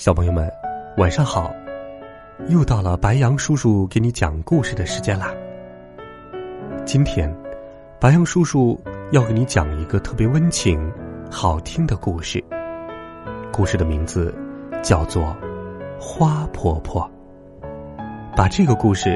[0.00, 0.50] 小朋友们，
[0.96, 1.54] 晚上好！
[2.48, 5.30] 又到了白羊叔叔给你讲故事的时间啦。
[6.86, 7.30] 今天，
[8.00, 8.80] 白羊叔叔
[9.12, 10.90] 要给你讲一个特别温情、
[11.30, 12.42] 好听的故事。
[13.52, 14.34] 故事的名字
[14.82, 15.22] 叫做
[16.00, 17.02] 《花婆婆》。
[18.34, 19.14] 把这个故事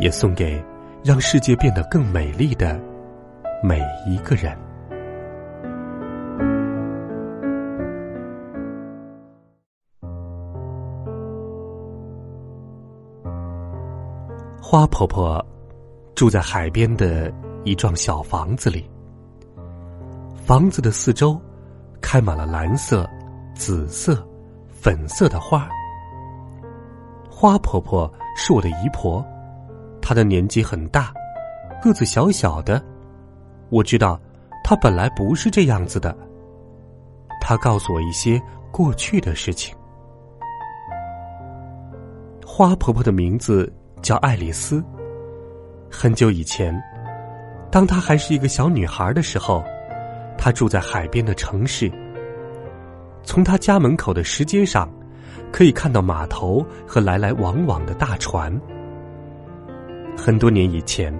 [0.00, 0.58] 也送给
[1.04, 2.80] 让世界变得更美丽的
[3.62, 4.56] 每一个人。
[14.70, 15.42] 花婆婆
[16.14, 17.32] 住在海边的
[17.64, 18.86] 一幢小房子里，
[20.44, 21.40] 房子的四周
[22.02, 23.08] 开满了蓝色、
[23.54, 24.22] 紫色、
[24.68, 25.66] 粉色的花。
[27.30, 29.24] 花婆婆是我的姨婆，
[30.02, 31.14] 她的年纪很大，
[31.82, 32.84] 个子小小的。
[33.70, 34.20] 我知道
[34.62, 36.14] 她本来不是这样子的。
[37.40, 38.38] 她告诉我一些
[38.70, 39.74] 过去的事情。
[42.46, 43.72] 花婆婆的名字。
[44.02, 44.84] 叫爱丽丝。
[45.90, 46.74] 很久以前，
[47.70, 49.64] 当她还是一个小女孩的时候，
[50.36, 51.90] 她住在海边的城市。
[53.22, 54.90] 从她家门口的石阶上，
[55.52, 58.54] 可以看到码头和来来往往的大船。
[60.16, 61.12] 很多年以前，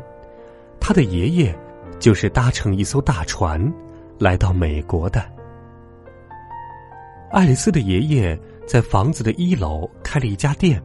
[0.81, 1.59] 她的爷爷
[1.98, 3.73] 就是搭乘一艘大船
[4.19, 5.23] 来到美国的。
[7.31, 10.83] 爱丽丝的爷爷在房子的一楼开了一家店。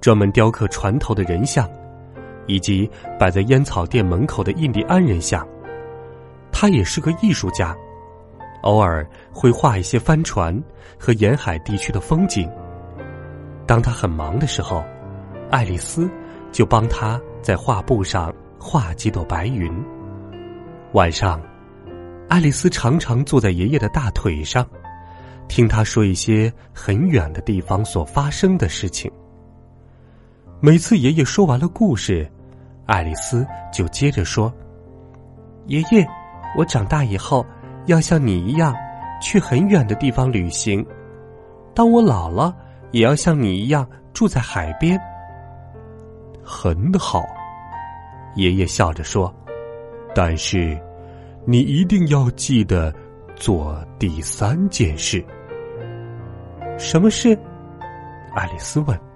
[0.00, 1.68] 专门雕刻船头的人像，
[2.46, 5.46] 以及摆在烟草店门口的印第安人像。
[6.50, 7.76] 他也是个艺术家，
[8.62, 10.58] 偶尔会画一些帆船
[10.98, 12.50] 和沿海地区的风景。
[13.66, 14.84] 当他很忙的时候，
[15.50, 16.10] 爱丽丝
[16.50, 19.72] 就帮他在画布上画几朵白云。
[20.92, 21.40] 晚上，
[22.28, 24.66] 爱丽丝常常坐在爷爷的大腿上，
[25.46, 29.10] 听他说一些很远的地方所发生的事情。
[30.62, 32.30] 每次爷爷说完了故事，
[32.84, 34.52] 爱丽丝就接着说
[35.64, 36.06] ：“爷爷，
[36.54, 37.46] 我长大以后
[37.86, 38.76] 要像你一样
[39.22, 40.86] 去很远的地方旅行。
[41.74, 42.54] 当我老了，
[42.90, 45.00] 也要像你一样住在海边。”
[46.44, 47.24] 很好，
[48.34, 49.34] 爷爷笑着说
[50.14, 50.78] ：“但是
[51.46, 52.94] 你一定要记得
[53.34, 55.24] 做第三件事。”
[56.76, 57.34] 什么事？
[58.34, 59.09] 爱丽丝问。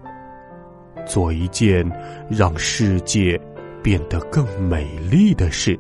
[1.07, 1.85] 做一件
[2.29, 3.41] 让世界
[3.83, 5.79] 变得更美丽的事。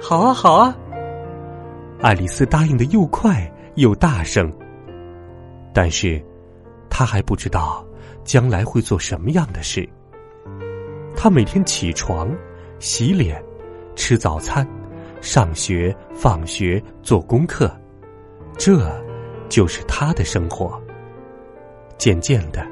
[0.00, 0.76] 好啊，好啊！
[2.00, 4.52] 爱丽丝答应的又快又大声。
[5.72, 6.20] 但是，
[6.90, 7.86] 她还不知道
[8.24, 9.88] 将来会做什么样的事。
[11.16, 12.30] 她每天起床、
[12.78, 13.42] 洗脸、
[13.94, 14.66] 吃早餐、
[15.20, 17.70] 上学、放学、做功课，
[18.58, 18.90] 这
[19.48, 20.82] 就是她的生活。
[21.96, 22.71] 渐渐的。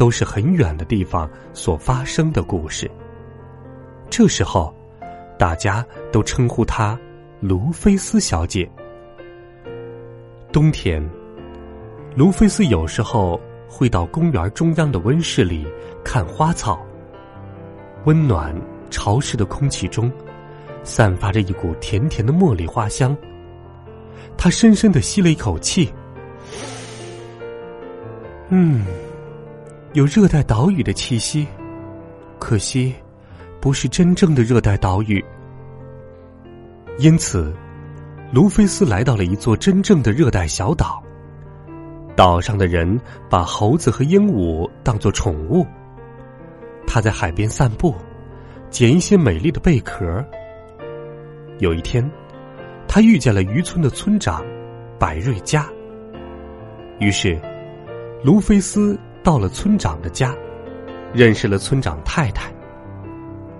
[0.00, 2.90] 都是很远的地方所发生的故事。
[4.08, 4.74] 这时候，
[5.38, 6.98] 大家都称呼她
[7.38, 8.66] 卢菲斯小姐。
[10.50, 11.06] 冬天，
[12.16, 13.38] 卢菲斯有时候
[13.68, 15.66] 会到公园中央的温室里
[16.02, 16.80] 看花草。
[18.06, 18.58] 温暖
[18.88, 20.10] 潮湿的空气中，
[20.82, 23.14] 散发着一股甜甜的茉莉花香。
[24.38, 25.92] 他深深的吸了一口气，
[28.48, 28.82] 嗯。
[29.92, 31.44] 有热带岛屿的气息，
[32.38, 32.94] 可惜
[33.60, 35.24] 不是真正的热带岛屿。
[36.98, 37.52] 因此，
[38.32, 41.02] 卢菲斯来到了一座真正的热带小岛。
[42.14, 45.66] 岛上的人把猴子和鹦鹉当作宠物。
[46.86, 47.92] 他在海边散步，
[48.70, 50.24] 捡一些美丽的贝壳。
[51.58, 52.08] 有一天，
[52.86, 54.44] 他遇见了渔村的村长，
[55.00, 55.68] 百瑞佳。
[57.00, 57.36] 于是，
[58.22, 60.34] 卢菲斯到了村长的家，
[61.12, 62.52] 认识了村长太太。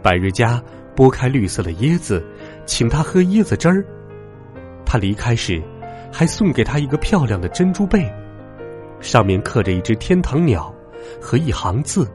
[0.03, 0.63] 百瑞家
[0.97, 2.25] 剥开绿色的椰子，
[2.65, 3.85] 请他喝椰子汁儿。
[4.85, 5.63] 他离开时，
[6.11, 8.11] 还送给他一个漂亮的珍珠贝，
[9.01, 10.75] 上面刻着一只天堂鸟
[11.21, 12.11] 和一行字：“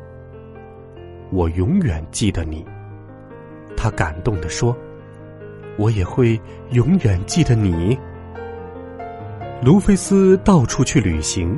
[1.32, 2.66] 我永远记得你。”
[3.78, 4.76] 他感动的说
[5.78, 6.40] ：“我也会
[6.72, 7.98] 永远记得你。”
[9.64, 11.58] 卢菲斯到处去旅行，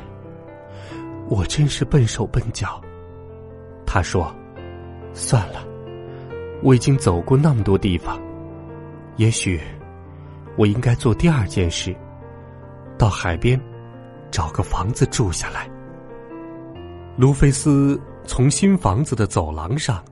[1.31, 2.81] 我真是笨手笨脚。
[3.85, 4.35] 他说
[5.15, 5.65] ：“算了，
[6.61, 8.19] 我已经走过那么多地方，
[9.15, 9.57] 也许
[10.57, 11.95] 我应该做第二件事，
[12.97, 13.57] 到海边
[14.29, 15.69] 找个房子住下来。”
[17.15, 20.03] 卢菲斯从新房子的走廊上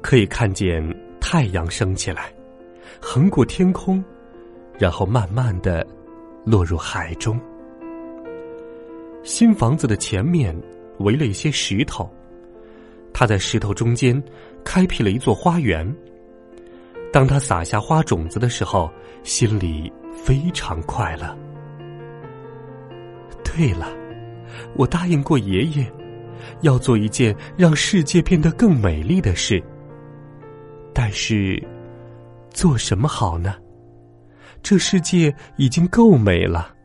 [0.00, 0.80] 可以看见。
[1.18, 2.32] 太阳升起来，
[3.02, 4.04] 横过天空，
[4.78, 5.84] 然后慢慢的
[6.44, 7.36] 落入海中。
[9.26, 10.56] 新房子的前面
[11.00, 12.08] 围了一些石头，
[13.12, 14.22] 他在石头中间
[14.64, 15.84] 开辟了一座花园。
[17.12, 18.88] 当他撒下花种子的时候，
[19.24, 21.36] 心里非常快乐。
[23.42, 23.88] 对了，
[24.76, 25.84] 我答应过爷爷，
[26.60, 29.60] 要做一件让世界变得更美丽的事。
[30.94, 31.60] 但是，
[32.50, 33.56] 做什么好呢？
[34.62, 36.75] 这世界已经够美了。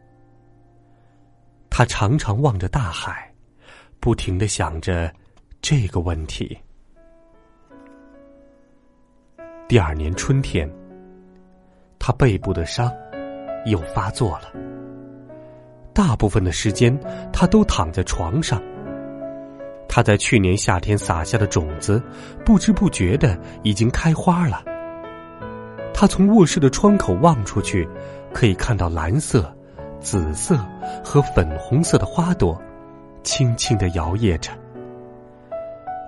[1.82, 3.34] 他常常望着大海，
[4.00, 5.12] 不停的想着
[5.64, 6.56] 这个问题。
[9.68, 10.72] 第二年春天，
[11.98, 12.94] 他背部的伤
[13.66, 14.52] 又发作了。
[15.92, 16.96] 大部分的时间，
[17.34, 18.62] 他都躺在床上。
[19.90, 22.00] 他在去年夏天撒下的种子，
[22.46, 24.64] 不知不觉的已经开花了。
[25.96, 27.90] 他从卧室的窗口望出去，
[28.32, 29.52] 可以看到蓝色、
[30.02, 30.58] 紫色
[31.04, 32.60] 和粉红色的花朵，
[33.24, 34.52] 轻轻的摇曳着。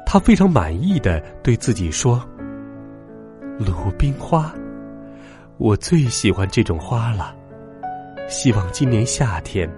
[0.05, 2.21] 他非常满意的对自己说
[3.57, 4.51] ：“鲁冰花，
[5.57, 7.35] 我最喜欢这种花了。
[8.27, 9.69] 希望今年夏天，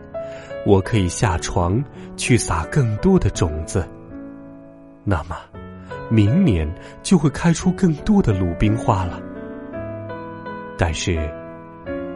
[0.66, 1.84] 我可以下床
[2.16, 3.86] 去撒更多的种子。”
[5.04, 5.36] 那么，
[6.10, 6.68] 明年
[7.04, 9.22] 就会开出更多的鲁冰花了。
[10.78, 11.30] 但是，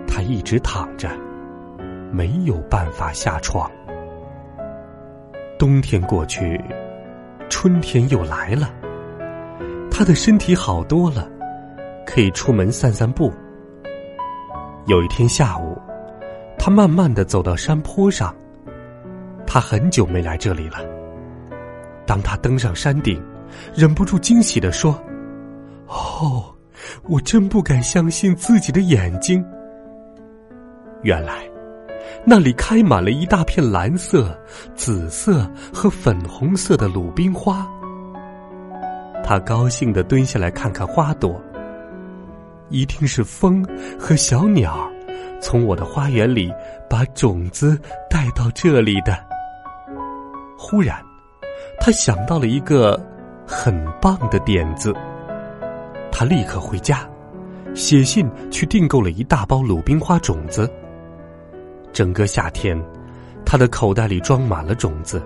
[0.08, 1.10] 他一直躺着，
[2.12, 3.70] 没有办法下床。
[5.58, 6.60] 冬天过去，
[7.50, 8.74] 春天又来了。
[9.92, 11.30] 他的身体好多了，
[12.06, 13.34] 可以出门散散步。
[14.86, 15.78] 有一天下午，
[16.58, 18.34] 他慢慢的走到山坡上。
[19.46, 20.78] 他很久没来这里了。
[22.06, 23.22] 当他登上山顶，
[23.76, 24.94] 忍不住惊喜的说
[25.88, 26.56] ：“哦，
[27.04, 29.44] 我真不敢相信自己的眼睛。
[31.02, 31.50] 原来，
[32.26, 34.38] 那里开满了一大片蓝色、
[34.76, 37.68] 紫色和粉红色的鲁冰花。”
[39.24, 41.42] 他高兴的蹲下来看看花朵，
[42.70, 43.66] 一定是风
[44.00, 44.90] 和小鸟
[45.40, 46.52] 从我的花园里
[46.90, 47.80] 把种子
[48.10, 49.18] 带到这里的。
[50.58, 51.00] 忽然。
[51.82, 53.00] 他想到了一个
[53.48, 54.94] 很棒的点子，
[56.12, 57.10] 他立刻回家，
[57.74, 60.70] 写信去订购了一大包鲁冰花种子。
[62.00, 62.82] 整个夏天，
[63.46, 65.22] 他的口袋里装满了种子，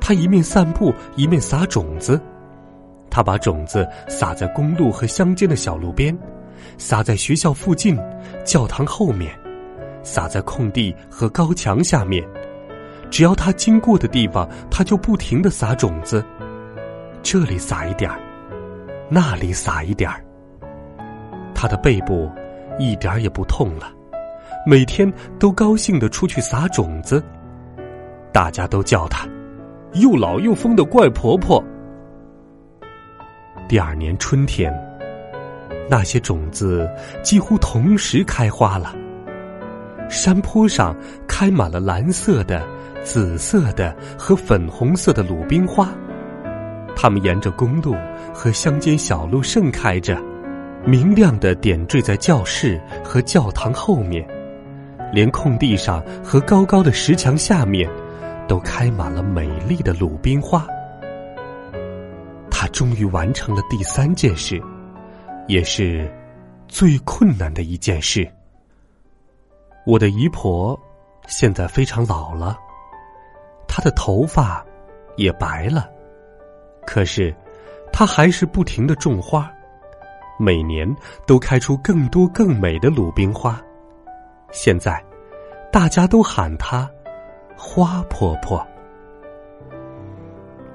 [0.00, 2.18] 他一面散步一面撒种子。
[3.10, 6.18] 他把种子撒在公路和乡间的小路边，
[6.78, 7.94] 撒在学校附近、
[8.42, 9.38] 教堂后面，
[10.02, 12.26] 撒在空地和高墙下面。
[13.10, 16.24] 只要他经过的地方，他就不停的撒种子，
[17.22, 18.18] 这里撒一点儿，
[19.10, 20.24] 那里撒一点儿。
[21.54, 22.30] 他的背部
[22.78, 23.92] 一点儿也不痛了，
[24.66, 27.22] 每天都高兴的出去撒种子。
[28.32, 29.28] 大家都叫她
[29.94, 31.62] 又老又疯的怪婆婆。
[33.68, 34.72] 第二年春天，
[35.88, 36.88] 那些种子
[37.22, 38.94] 几乎同时开花了，
[40.08, 42.62] 山坡上开满了蓝色的。
[43.04, 45.88] 紫色的和粉红色的鲁冰花，
[46.94, 47.96] 它们沿着公路
[48.32, 50.16] 和乡间小路盛开着，
[50.86, 54.24] 明亮的点缀在教室和教堂后面，
[55.12, 57.88] 连空地上和高高的石墙下面，
[58.48, 60.66] 都开满了美丽的鲁冰花。
[62.50, 64.60] 他终于完成了第三件事，
[65.48, 66.10] 也是
[66.66, 68.26] 最困难的一件事。
[69.84, 70.78] 我的姨婆
[71.26, 72.56] 现在非常老了，
[73.66, 74.64] 她的头发
[75.16, 75.90] 也白了，
[76.86, 77.34] 可是
[77.92, 79.52] 她还是不停的种花，
[80.38, 80.88] 每年
[81.26, 83.60] 都开出更多更美的鲁冰花。
[84.52, 85.02] 现在，
[85.72, 86.88] 大家都喊她
[87.56, 88.64] “花婆婆”。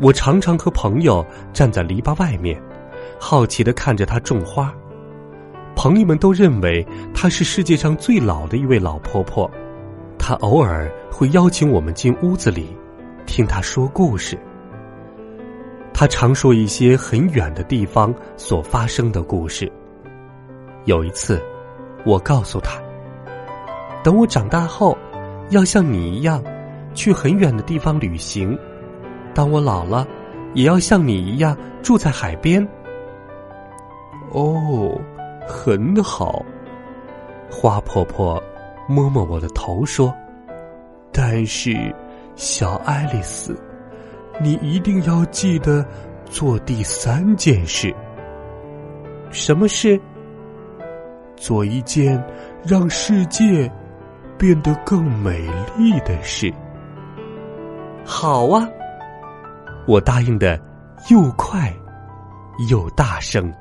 [0.02, 2.60] 我常常和朋友站在篱笆外面，
[3.20, 4.74] 好奇的看着她种花。
[5.76, 9.50] 朋友们都认为她是世界上最老的一位老婆婆。
[10.18, 12.76] 她偶尔会邀请我们进屋子里，
[13.28, 14.36] 听她说故事。
[15.94, 19.72] 她常说一些很远的地方所发生的故事。
[20.86, 21.40] 有一次，
[22.06, 22.87] 我告诉她。
[24.08, 24.98] 等我长大后，
[25.50, 26.42] 要像你一样，
[26.94, 28.58] 去很远的地方旅行。
[29.34, 30.08] 当我老了，
[30.54, 32.66] 也要像你一样住在海边。
[34.32, 34.98] 哦，
[35.46, 36.42] 很好。
[37.52, 38.42] 花婆婆
[38.88, 40.16] 摸摸我的头说
[41.12, 41.94] ：“但是，
[42.38, 43.60] 小爱丽丝，
[44.40, 45.86] 你一定要记得
[46.24, 47.94] 做第三件事。
[49.32, 50.00] 什么事？
[51.36, 52.24] 做一件
[52.64, 53.70] 让世界……”
[54.38, 56.54] 变得更美丽的事。
[58.06, 58.68] 好啊，
[59.88, 60.60] 我答应的
[61.10, 61.74] 又快
[62.70, 63.54] 又大声，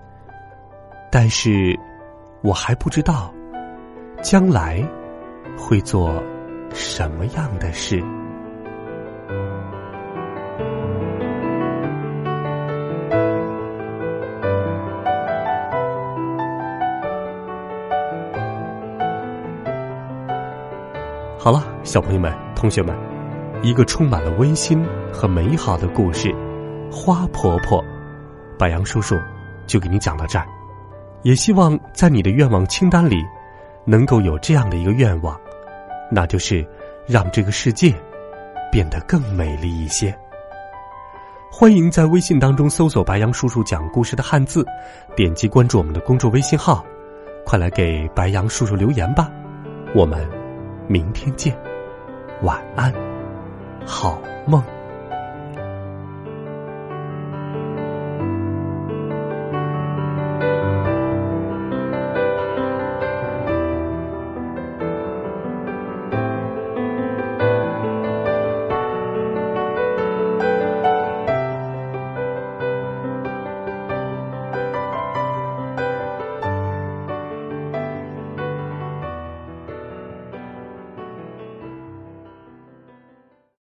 [1.11, 1.79] 但是
[2.43, 3.33] 我还不知道
[4.23, 4.87] 将来
[5.59, 6.23] 会做
[6.73, 8.03] 什么样的事。
[21.47, 22.93] 好了，小朋友们、同学们，
[23.63, 26.35] 一个充满了温馨和美好的故事——
[26.91, 27.81] 花婆婆，
[28.59, 29.15] 白杨叔叔
[29.65, 30.45] 就给你讲到这儿。
[31.23, 33.25] 也希望在你的愿望清单里，
[33.85, 35.41] 能够有这样的一个愿望，
[36.11, 36.67] 那就是
[37.07, 37.95] 让这个世界
[38.73, 40.13] 变得更美丽一些。
[41.49, 44.67] 欢迎在微信当中搜索“白杨叔叔讲故事”的汉字，
[45.15, 46.85] 点击关注我们的公众微信号，
[47.45, 49.31] 快来给白杨叔叔留言吧，
[49.95, 50.29] 我们。
[50.89, 51.57] 明天见，
[52.43, 52.93] 晚安，
[53.85, 54.63] 好梦。